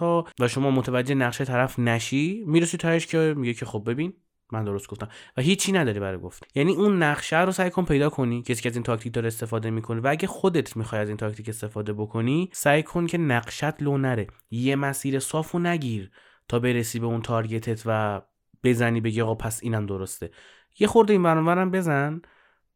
ها 0.00 0.26
و 0.40 0.48
شما 0.48 0.70
متوجه 0.70 1.14
نقشه 1.14 1.44
طرف 1.44 1.78
نشی 1.78 2.44
می‌رسی 2.46 2.76
تاش 2.76 3.06
که 3.06 3.34
میگه 3.36 3.54
که 3.54 3.66
خب 3.66 3.82
ببین 3.86 4.12
من 4.52 4.64
درست 4.64 4.88
گفتم. 4.88 5.08
و 5.36 5.42
هیچی 5.42 5.72
نداری 5.72 6.00
برای 6.00 6.18
گفتن. 6.18 6.46
یعنی 6.54 6.72
اون 6.72 7.02
نقشه 7.02 7.40
رو 7.40 7.52
سعی 7.52 7.70
کن 7.70 7.84
پیدا 7.84 8.10
کنی. 8.10 8.42
کسی 8.42 8.62
که 8.62 8.68
از 8.68 8.76
این 8.76 8.82
تاکتیک 8.82 9.12
داره 9.12 9.26
استفاده 9.26 9.70
می‌کنه 9.70 10.00
و 10.00 10.06
اگه 10.10 10.26
خودت 10.28 10.76
می‌خوای 10.76 11.00
از 11.00 11.08
این 11.08 11.16
تاکتیک 11.16 11.48
استفاده 11.48 11.92
بکنی 11.92 12.50
سعی 12.52 12.82
کن 12.82 13.06
که 13.06 13.18
نقشت 13.18 13.82
لو 13.82 13.98
نره. 13.98 14.26
یه 14.50 14.76
مسیر 14.76 15.18
صافو 15.18 15.58
نگیر. 15.58 16.10
تا 16.48 16.58
برسی 16.58 16.98
به 16.98 17.06
اون 17.06 17.22
target 17.22 17.73
ت 17.73 17.82
و 17.86 18.22
بزنی 18.64 19.00
بگی 19.00 19.20
آقا 19.20 19.34
پس 19.34 19.62
اینم 19.62 19.86
درسته. 19.86 20.30
یه 20.78 20.86
خورده 20.86 21.12
این‌ور 21.12 21.22
اون‌ورم 21.22 21.70
بزن 21.70 22.22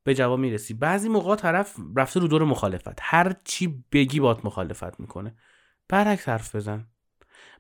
به 0.05 0.15
جواب 0.15 0.39
می‌رسی. 0.39 0.75
بعضی 0.75 1.09
موقع 1.09 1.37
طرف 1.37 1.77
رفته 1.97 2.21
رو 2.21 2.29
دور 2.29 2.45
مخالفت. 2.45 2.99
هر 3.01 3.35
چی 3.45 3.85
بگی 3.93 4.21
بات 4.21 4.45
مخالفت 4.45 5.01
می‌کنه. 5.01 5.35
برعکس 5.89 6.29
حرف 6.29 6.57
بزن. 6.57 6.87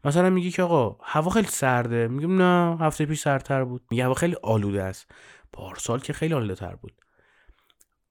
مثلا 0.05 0.31
میگی 0.31 0.50
که 0.50 0.62
آقا 0.62 0.99
هوا 1.05 1.31
خیلی 1.31 1.47
سرده. 1.47 2.09
میگم 2.09 2.43
نه 2.43 2.76
هفته 2.81 3.07
پیش 3.07 3.21
سردتر 3.21 3.64
بود. 3.64 3.83
میگه 3.90 4.05
هوا 4.05 4.14
خیلی 4.14 4.37
آلوده 4.43 4.83
است. 4.83 5.11
پارسال 5.52 6.00
که 6.00 6.12
خیلی 6.12 6.35
آلوده 6.35 6.55
تر 6.55 6.75
بود. 6.75 6.93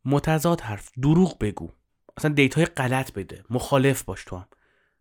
متضاد 0.06 0.62
حرف. 0.62 0.92
دروغ 1.02 1.38
بگو. 1.40 1.72
اصلا 2.18 2.34
دیتای 2.34 2.66
غلط 2.66 3.14
بده. 3.14 3.44
مخالف 3.50 4.04
باش 4.04 4.24
تو 4.24 4.36
هم. 4.36 4.48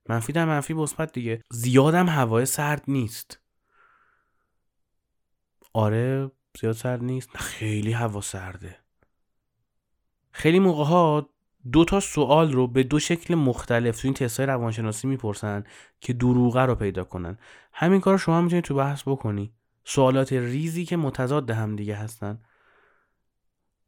منفی 0.08 0.32
در 0.32 0.44
منفی 0.44 0.74
مثبت 0.74 1.12
دیگه. 1.12 1.42
زیادم 1.50 2.08
هوای 2.08 2.46
سرد 2.46 2.84
نیست. 2.88 3.40
آره 5.72 6.30
زیاد 6.60 6.74
سرد 6.74 7.04
نیست. 7.04 7.36
خیلی 7.36 7.92
هوا 7.92 8.20
سرده. 8.20 8.76
خیلی 10.30 10.58
موقع 10.58 10.84
ها 10.84 11.28
دو 11.72 11.84
تا 11.84 12.00
سوال 12.00 12.52
رو 12.52 12.66
به 12.66 12.82
دو 12.82 12.98
شکل 12.98 13.34
مختلف 13.34 14.00
تو 14.00 14.08
این 14.08 14.14
تستای 14.14 14.46
روانشناسی 14.46 15.08
می‌پرسن 15.08 15.64
که 16.00 16.12
دروغه 16.12 16.60
رو 16.60 16.74
پیدا 16.74 17.04
کنن. 17.04 17.38
همین 17.72 18.00
کار 18.00 18.18
شما 18.18 18.40
می‌تونید 18.40 18.64
تو 18.64 18.74
بحث 18.74 19.02
بکنی. 19.06 19.52
سوالات 19.84 20.32
ریزی 20.32 20.84
که 20.84 20.96
متضاد 20.96 21.50
هم 21.50 21.76
دیگه 21.76 21.96
هستن. 21.96 22.40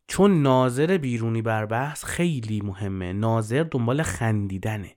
چون 0.07 0.43
ناظر 0.43 0.99
بیرونی 0.99 1.43
بر 1.43 1.67
بحث 1.67 2.05
خیلی 2.05 2.61
مهمه. 2.61 3.13
ناظر 3.13 3.63
دنبال 3.63 4.03
خندیدنه. 4.03 4.97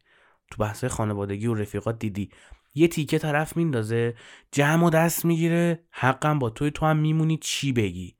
تو 0.53 0.63
بحث 0.63 0.86
خانوادگی 0.86 1.48
و 1.48 1.53
رفیقات 1.53 2.00
دیدی. 2.00 2.29
یه 2.74 2.88
تیکه 2.88 3.19
طرف 3.19 3.57
میندازه 3.57 4.15
جمع 4.51 4.86
و 4.86 4.89
دست 4.89 5.25
می‌گیره 5.25 5.83
حقم 5.91 6.39
با 6.39 6.50
توی 6.50 6.72
تو 6.72 6.86
هم 6.86 6.98
میمونی 6.98 7.38
چی 7.38 7.72
بگی؟ 7.72 8.15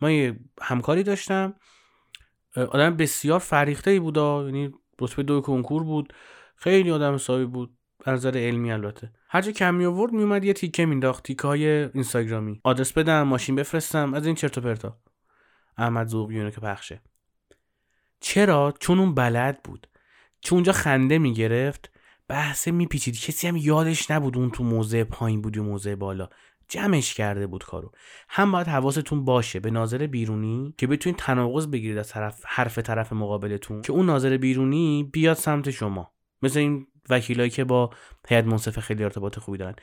ما 0.00 0.10
یه 0.10 0.40
همکاری 0.62 1.02
داشتم. 1.02 1.54
آدم 2.56 2.96
بسیار 2.96 3.38
فریخته 3.38 3.90
ای 3.90 3.98
بود 3.98 4.16
یعنی 4.16 4.72
رتبه 5.00 5.22
دو 5.22 5.40
کنکور 5.40 5.84
بود. 5.84 6.12
خیلی 6.56 6.90
آدم 6.90 7.14
حسابی 7.14 7.44
بود 7.44 7.78
از 8.04 8.14
نظر 8.14 8.38
علمی 8.38 8.72
البته. 8.72 9.12
هر 9.28 9.40
جا 9.40 9.52
کمی 9.52 9.84
آورد 9.84 10.12
میومد 10.12 10.44
یه 10.44 10.52
تیکه 10.52 10.86
مینداخت 10.86 11.24
تیکه 11.24 11.46
های 11.46 11.66
اینستاگرامی. 11.68 12.60
آدرس 12.64 12.92
بدم 12.92 13.22
ماشین 13.22 13.54
بفرستم 13.54 14.14
از 14.14 14.26
این 14.26 14.34
چرت 14.34 14.58
و 14.58 14.60
پرتا. 14.60 14.98
احمد 15.76 16.06
زوقیونه 16.06 16.50
که 16.50 16.60
پخشه. 16.60 17.02
چرا؟ 18.20 18.74
چون 18.80 18.98
اون 18.98 19.14
بلد 19.14 19.62
بود. 19.62 19.86
چون 20.40 20.56
اونجا 20.56 20.72
خنده 20.72 21.18
می‌گرفت 21.18 21.90
بحث 22.28 22.68
میپیچید. 22.68 23.20
کسی 23.20 23.48
هم 23.48 23.56
یادش 23.56 24.10
نبود 24.10 24.36
اون 24.36 24.50
تو 24.50 24.64
موضع 24.64 25.04
پایین 25.04 25.42
بود 25.42 25.56
و 25.56 25.64
موضع 25.64 25.94
بالا. 25.94 26.28
جمعش 26.68 27.14
کرده 27.14 27.46
بود 27.46 27.64
کارو. 27.64 27.92
هم 28.28 28.52
باید 28.52 28.66
حواستون 28.66 29.24
باشه 29.24 29.60
به 29.60 29.70
ناظر 29.70 30.06
بیرونی 30.06 30.74
که 30.78 30.86
بتونید 30.86 31.18
تناقض 31.18 31.66
بگیرید 31.66 31.98
از 31.98 32.08
طرف 32.08 32.42
حرف 32.46 32.78
طرف 32.78 33.12
مقابلتون 33.12 33.82
که 33.82 33.92
اون 33.92 34.06
ناظر 34.06 34.36
بیرونی 34.36 35.10
بیاد 35.12 35.36
سمت 35.36 35.70
شما. 35.70 36.12
مثل 36.42 36.58
این 36.58 36.86
وکیلایی 37.10 37.50
که 37.50 37.64
با 37.64 37.90
هیئت 38.28 38.44
منصفه 38.44 38.80
خیلی 38.80 39.04
ارتباط 39.04 39.38
خوبی 39.38 39.58
دارن. 39.58 39.76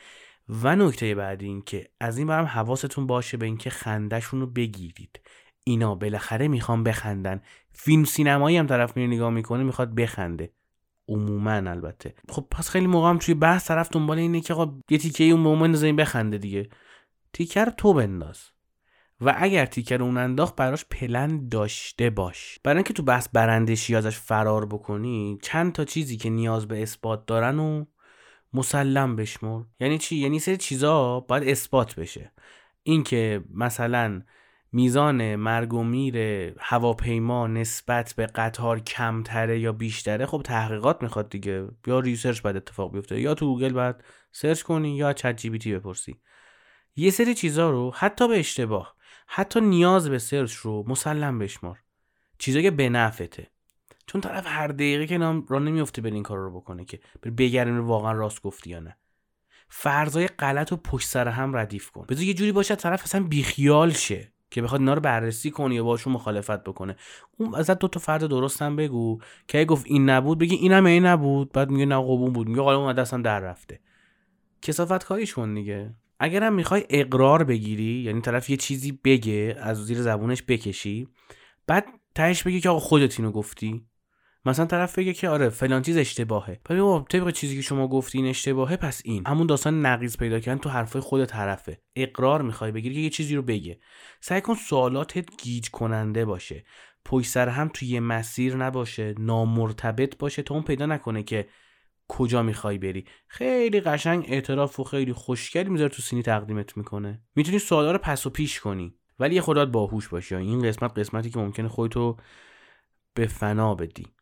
و 0.50 0.76
نکته 0.76 1.16
بعدی 1.16 1.46
این 1.46 1.62
که 1.62 1.90
از 2.00 2.18
این 2.18 2.28
برم 2.28 2.46
حواستون 2.46 3.08
باشه 3.08 3.38
به 3.38 3.46
اینکه 3.46 3.70
خندهشون 3.70 4.40
رو 4.40 4.48
بگیرید. 4.48 5.20
اینا 5.68 5.96
بالاخره 5.96 6.48
می‌خوان 6.48 6.84
بخندن. 6.84 7.42
فیلم 7.74 8.04
سینمایی 8.04 8.58
هم 8.58 8.68
طرف 8.68 8.98
میره 8.98 9.08
نگاه 9.14 9.30
می‌کنه 9.30 9.64
می‌خواد 9.64 9.96
بخنده. 9.96 10.52
عموما 11.08 11.52
البته. 11.52 12.16
خب 12.30 12.48
پس 12.52 12.70
خیلی 12.70 12.88
موقع 12.88 13.10
هم 13.10 13.18
توی 13.18 13.34
بحث 13.34 13.68
طرف 13.68 13.90
دنبال 13.92 14.20
اینه 14.20 14.42
که 14.42 14.54
آقا 14.54 14.80
یه 14.90 14.98
تیکه 14.98 15.24
اون 15.24 15.40
مومن 15.40 15.76
این 15.76 15.96
بخنده 15.96 16.38
دیگه. 16.38 16.70
تیکه 17.34 17.64
رو 17.64 17.72
تو 17.72 17.94
بنداز. 17.94 18.40
و 19.22 19.36
اگر 19.38 19.66
تیکه 19.66 19.98
رو 19.98 20.06
اون 20.06 20.18
انداخت 20.18 20.56
براش 20.56 20.86
پلن 20.86 21.50
داشته 21.50 22.10
باش. 22.10 22.60
برای 22.64 22.78
اینکه 22.78 22.94
تو 22.94 23.04
بحث 23.04 23.30
برندشی 23.34 23.96
ازش 23.96 24.18
فرار 24.18 24.66
بکنی 24.66 25.38
چند 25.42 25.72
تا 25.72 25.86
چیزی 25.86 26.18
که 26.18 26.30
نیاز 26.30 26.68
به 26.68 26.82
اثبات 26.82 27.26
دارن 27.26 27.60
و 27.60 27.86
مسلم 28.54 29.16
بشمر. 29.16 29.64
یعنی 29.80 29.98
چی؟ 29.98 30.16
یعنی 30.16 30.40
سری 30.40 30.58
چیزا 30.58 31.20
باید 31.20 31.44
اثبات 31.44 31.96
بشه. 31.96 32.32
اینکه 32.84 33.44
مثلا 33.54 34.22
میزان 34.72 35.36
مرگ 35.36 35.74
و 35.74 35.84
میر 35.84 36.18
هواپیما 36.60 37.48
نسبت 37.48 38.14
به 38.18 38.26
قطار 38.26 38.80
کمتره 38.80 39.60
یا 39.60 39.72
بیشتره 39.72 40.26
خب 40.26 40.42
تحقیقات 40.46 41.04
می‌خواد 41.04 41.30
دیگه. 41.30 41.68
یا 41.88 42.00
research 42.00 42.42
باید 42.42 42.56
اتفاق 42.56 42.94
بیفته 42.94 43.22
یا 43.22 43.34
تو 43.34 43.46
گوگل 43.46 43.74
باید 43.74 43.96
search 44.32 44.62
کنی 44.62 44.98
یا 44.98 45.14
ChatGPT 45.14 45.50
بپرسی. 45.50 46.20
یه 46.96 47.12
سری 47.12 47.34
چیزا 47.34 47.70
رو 47.70 47.92
حتی 47.96 48.28
به 48.28 48.40
اشتباه 48.40 48.96
حتی 49.28 49.62
نیاز 49.62 50.10
به 50.10 50.20
search 50.20 50.54
رو 50.54 50.84
مسلم 50.88 51.40
بشمار. 51.40 51.80
چیزایی 52.38 52.64
که 52.64 52.72
به 52.72 52.90
نفعته 52.90 53.48
چون 54.08 54.22
طرف 54.22 54.44
هر 54.48 54.68
دقیقه 54.68 55.08
که 55.08 55.18
نام 55.18 55.46
را 55.50 55.60
نمیفته 55.60 56.02
به 56.02 56.10
این 56.10 56.24
کار 56.24 56.38
رو 56.38 56.60
بکنه 56.60 56.86
که 56.86 57.00
بگرین 57.38 57.78
واقعا 57.78 58.12
راست 58.12 58.42
گفتی 58.42 58.70
یا 58.70 58.80
نه. 58.80 58.98
فرضای 59.70 60.28
غلط 60.28 60.72
و 60.72 60.78
پشت 60.78 61.08
سر 61.08 61.28
هم 61.28 61.58
ردیف 61.58 61.92
کن. 61.92 62.06
بذار 62.10 62.24
یه 62.24 62.34
جوری 62.34 62.52
باشه 62.52 62.76
طرف 62.76 63.04
اصلا 63.04 63.24
بیخیال 63.24 63.92
شه. 63.92 64.32
که 64.52 64.62
بخواد 64.62 64.82
اینا 64.82 64.94
رو 64.94 65.02
بررسی 65.02 65.52
کنی 65.52 65.76
یا 65.76 65.84
باشون 65.84 66.14
مخالفت 66.14 66.64
بکنه. 66.64 66.96
اون 67.38 67.56
ازت 67.56 67.80
دو 67.80 67.88
تا 67.88 68.00
فرد 68.00 68.26
درستم 68.26 68.76
بگو 68.76 69.20
که 69.48 69.66
گفت 69.66 69.86
این 69.88 70.10
نبود 70.10 70.38
بگی 70.38 70.56
اینم 70.56 70.86
این 70.86 71.06
نبود 71.06 71.52
بعد 71.52 71.70
میگه 71.70 71.86
نه 71.86 72.02
قبون 72.02 72.34
بود. 72.34 72.48
میگه 72.48 72.62
حالا 72.62 72.78
اون 72.78 72.94
دستم 72.94 73.22
در 73.22 73.40
رفته. 73.40 73.80
کسافت 74.62 75.04
کاریش 75.04 75.34
کن 75.34 75.54
دیگه. 75.54 75.94
اگرم 76.20 76.54
می‌خوای 76.54 76.86
اقرار 76.90 77.44
بگیری 77.44 78.02
یعنی 78.04 78.22
طرف 78.22 78.50
یه 78.50 78.58
چیزی 78.58 79.00
بگه 79.04 79.58
از 79.60 79.86
زیر 79.86 80.02
زبونش 80.02 80.44
بکشی 80.48 81.08
بعد 81.68 81.86
تهش 82.16 82.44
بگی 82.44 82.62
که 82.62 82.70
آقا 82.70 82.80
خودت 82.80 83.20
اینو 83.20 83.32
گفتی. 83.32 83.86
مثلا 84.48 84.66
طرف 84.66 84.98
بگه 84.98 85.14
که 85.14 85.30
آره 85.30 85.50
فلان 85.50 85.82
چیز 85.82 85.98
اشتباهه. 85.98 86.60
ببین 86.70 87.06
طبق 87.10 87.32
چیزی 87.32 87.56
که 87.56 87.62
شما 87.62 87.88
گفتین 87.88 88.26
اشتباهه 88.26 88.76
پس 88.78 89.02
این. 89.06 89.28
همون 89.28 89.48
داستان 89.48 89.86
نقیض 89.86 90.18
پیدا 90.18 90.40
کردن 90.40 90.60
تو 90.60 90.70
حرفای 90.70 91.02
خود 91.02 91.26
طرفه. 91.26 91.82
اقرار 91.96 92.42
می‌خوای 92.42 92.72
بگیری 92.72 92.96
که 92.96 93.02
یه 93.02 93.10
چیزی 93.10 93.36
رو 93.36 93.42
بگه. 93.42 93.80
سعی 94.22 94.42
کن 94.42 94.54
سوالاتت 94.54 95.42
گیج 95.42 95.70
کننده 95.70 96.26
باشه. 96.26 96.64
پشت 97.06 97.30
سر 97.30 97.50
هم 97.50 97.70
توی 97.74 97.88
یه 97.88 98.00
مسیر 98.00 98.56
نباشه. 98.56 99.16
نامرتبط 99.20 100.18
باشه 100.18 100.42
تا 100.42 100.54
اون 100.54 100.64
پیدا 100.64 100.86
نکنه 100.86 101.24
که 101.24 101.48
کجا 102.08 102.44
می‌خوای 102.44 102.78
بری. 102.78 103.06
خیلی 103.28 103.82
قشنگ 103.82 104.26
اعتراف 104.28 104.80
و 104.80 104.84
خیلی 104.84 105.14
خوشگلی 105.14 105.70
می‌ذاره 105.70 105.90
تو 105.90 106.02
سینی 106.02 106.24
تقدیمت 106.24 106.78
می‌کنه. 106.78 107.22
می‌تونی 107.36 107.60
سوالا 107.60 107.92
رو 107.92 107.98
پس 107.98 108.26
و 108.26 108.30
پیش 108.30 108.60
کنی. 108.60 108.96
ولی 109.20 109.36
یه 109.36 109.42
خودت 109.42 109.68
باهوش 109.68 110.08
باشی. 110.08 110.36
این 110.36 110.62
قسمت 110.62 111.00
قسمتی 111.00 111.30
که 111.30 111.40
ممکنه 111.40 111.68
خودتو 111.68 112.18
به 113.14 113.28
فنا 113.28 113.76
بدی. 113.76 114.17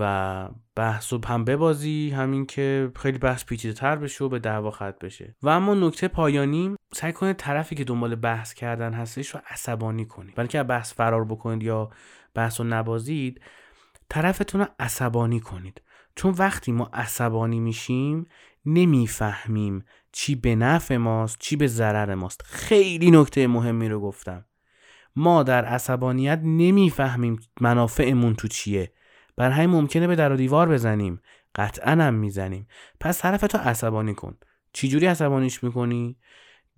و 0.00 0.48
بحث 0.76 1.12
رو 1.12 1.20
هم 1.26 1.44
ببازی 1.44 2.10
همین 2.10 2.46
که 2.46 2.90
خیلی 2.96 3.18
بحث 3.18 3.44
پیچیده 3.44 3.74
تر 3.74 3.96
بشه 3.96 4.24
و 4.24 4.28
به 4.28 4.38
دعوا 4.38 4.70
ختم 4.70 4.94
بشه. 5.00 5.36
و 5.42 5.48
اما 5.48 5.74
نکته 5.74 6.08
پایانی 6.08 6.76
سعی 6.94 7.12
کنید 7.12 7.36
طرفی 7.36 7.74
که 7.74 7.84
دنبال 7.84 8.14
بحث 8.14 8.54
کردن 8.54 8.92
هستش 8.92 9.28
رو 9.28 9.40
عصبانی 9.50 10.04
کنید. 10.04 10.34
برای 10.34 10.48
که 10.48 10.62
بحث 10.62 10.94
فرار 10.94 11.24
بکنید 11.24 11.62
یا 11.62 11.90
بحث 12.34 12.60
رو 12.60 12.66
نبازید 12.66 13.40
طرفتون 14.08 14.60
رو 14.60 14.66
عصبانی 14.78 15.40
کنید. 15.40 15.82
چون 16.16 16.34
وقتی 16.38 16.72
ما 16.72 16.90
عصبانی 16.92 17.60
میشیم 17.60 18.26
نمی‌فهمیم 18.66 19.84
چی 20.12 20.34
به 20.34 20.56
نفع 20.56 20.96
ماست 20.96 21.36
چی 21.40 21.56
به 21.56 21.66
ضرر 21.66 22.14
ماست. 22.14 22.42
خیلی 22.44 23.10
نکته 23.10 23.46
مهمی 23.46 23.88
رو 23.88 24.00
گفتم. 24.00 24.44
ما 25.16 25.42
در 25.42 25.64
عصبانیت 25.64 26.40
نمی‌فهمیم 26.44 27.40
منافعمون 27.60 28.34
تو 28.34 28.48
چیه. 28.48 28.92
بر 29.38 29.50
همین 29.50 29.70
ممکنه 29.70 30.06
به 30.06 30.16
در 30.16 30.32
و 30.32 30.36
دیوار 30.36 30.68
بزنیم. 30.68 31.20
قطعا 31.54 31.92
هم 31.92 32.14
می‌زنیم. 32.14 32.66
پس 33.00 33.22
طرفتو 33.22 33.58
عصبانی 33.58 34.14
کن. 34.14 34.36
چجوری 34.72 35.06
عصبانیش 35.06 35.64
می‌کنی؟ 35.64 36.16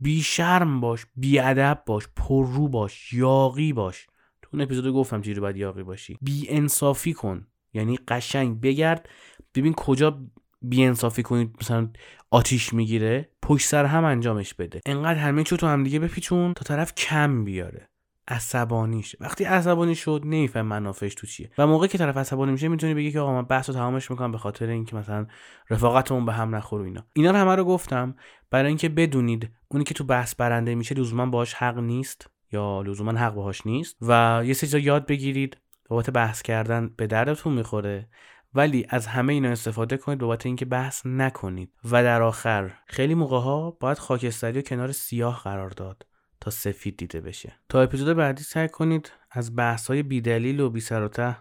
بی 0.01 0.23
شرم 0.23 0.81
باش 0.81 1.07
بی 1.17 1.39
ادب 1.39 1.83
باش 1.87 2.09
پررو 2.17 2.69
باش 2.69 3.13
یاقی 3.13 3.73
باش. 3.73 4.07
تو 4.43 4.49
اون 4.53 4.63
اپیزود 4.63 4.95
گفتم 4.95 5.21
چجوری 5.21 5.41
باید 5.41 5.57
یاقی 5.57 5.83
باشی. 5.83 6.19
بی 6.23 6.47
انصافی 6.49 7.13
کن. 7.13 7.47
یعنی 7.73 7.99
قشنگ 8.09 8.61
بگرد. 8.61 9.09
ببین 9.55 9.75
کجا 9.75 10.23
بی 10.63 10.85
انصافی 10.85 11.23
کنید 11.23 11.57
مثلا 11.61 11.89
آتیش 12.31 12.73
می‌گیره 12.73 13.29
پشت 13.43 13.69
سر 13.69 13.85
هم 13.85 14.05
انجامش 14.05 14.55
بده. 14.55 14.81
انقدر 14.87 15.19
همه 15.19 15.43
چو 15.45 15.57
تو 15.57 15.67
هم 15.67 15.85
دیگه 15.85 15.99
بپیچون 15.99 16.55
تا 16.55 16.65
طرف 16.65 16.95
کم 16.95 17.45
بیاره. 17.45 17.90
عصبانیش 18.31 19.17
وقتی 19.21 19.45
عصبانی 19.45 19.95
شد 19.95 20.21
نمیفهم 20.25 20.67
منافعش 20.67 21.15
تو 21.15 21.27
چیه. 21.27 21.51
و 21.59 21.67
موقعی 21.67 21.89
که 21.89 21.99
طرف 21.99 22.17
عصبانی 22.17 22.53
میشه 22.53 22.69
می‌تونی 22.69 22.95
بگی 22.95 23.13
که 23.13 23.21
آقا 23.21 23.33
من 23.33 23.43
بحث 23.43 23.69
رو 23.69 23.75
تمامش 23.75 24.11
می‌کنم 24.11 24.33
به 24.33 24.39
خاطر 24.39 24.67
اینکه 24.67 24.97
مثلا 24.97 25.27
رفاقتمون 25.71 26.27
به 26.27 26.33
هم 26.33 26.55
نخور 26.55 26.83
اینا. 26.83 27.07
اینا 27.13 27.31
رو 27.31 27.37
همه 27.37 27.55
رو 27.55 27.65
گفتم 27.65 28.15
برای 28.51 28.69
اینکه 28.69 28.89
بدونید 28.89 29.51
اونی 29.69 29.85
که 29.85 29.95
تو 29.95 30.05
بحث 30.05 30.35
برنده 30.35 30.75
میشه 30.75 30.95
لزوما 30.95 31.27
باهاش 31.27 31.55
حق 31.55 31.79
نیست 31.79 32.31
یا 32.53 32.83
لزوما 32.83 33.13
حق 33.13 33.35
باهاش 33.35 33.67
نیست. 33.67 33.97
و 34.03 34.43
یه 34.45 34.53
سری 34.53 34.83
یاد 34.83 35.07
بگیرید 35.07 35.57
بابت 35.89 36.11
بحث 36.11 36.43
کردن 36.43 36.91
به 36.97 37.07
دردتون 37.07 37.53
می‌خوره. 37.53 38.09
ولی 38.55 38.87
از 38.89 39.07
همه 39.07 39.33
اینا 39.33 39.49
استفاده 39.49 39.97
کنید 39.97 40.19
بابت 40.19 40.47
اینکه 40.47 40.65
بحث 40.65 41.07
نکنید. 41.07 41.73
و 41.85 42.03
در 42.03 42.23
آخر 42.23 42.71
خیلی 42.87 43.15
موقع 43.15 43.39
ها 43.39 43.71
باید 43.71 43.99
خاکستری 43.99 44.59
و 44.59 44.63
کنار 44.63 44.93
سیاه 44.93 45.41
قرار 45.45 45.71
داد. 45.71 46.07
تا 46.41 46.51
سفید 46.51 46.97
دیده 46.97 47.21
بشه. 47.21 47.53
تا 47.69 47.83
اپیزود 47.83 48.17
بعدی 48.17 48.43
سعی 48.43 48.69
کنید 48.69 49.13
از 49.31 49.57
بحث 49.57 49.87
های 49.87 50.03
بیدلیل 50.03 50.61
و 50.61 50.71
بی 50.71 50.81
سر 50.81 51.03
و 51.03 51.35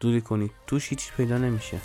دوری 0.00 0.20
کنید. 0.20 0.50
توش 0.66 0.88
هیچی 0.88 1.10
پیدا 1.16 1.38
نمیشه. 1.38 1.78